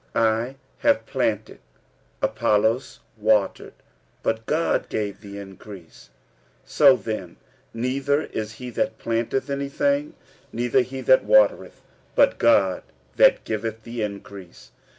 [0.15, 1.59] 46:003:006 I have planted,
[2.23, 3.73] Apollos watered;
[4.23, 6.09] but God gave the increase.
[6.65, 7.37] 46:003:007 So then
[7.71, 10.15] neither is he that planteth any thing,
[10.51, 11.81] neither he that watereth;
[12.15, 12.81] but God
[13.17, 14.71] that giveth the increase.